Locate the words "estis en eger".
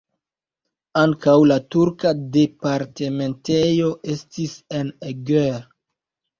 4.17-5.65